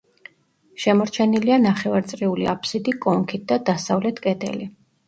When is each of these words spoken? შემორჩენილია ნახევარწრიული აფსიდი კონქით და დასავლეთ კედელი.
შემორჩენილია 0.85 1.59
ნახევარწრიული 1.67 2.51
აფსიდი 2.55 2.99
კონქით 3.07 3.47
და 3.55 3.63
დასავლეთ 3.71 4.25
კედელი. 4.29 4.73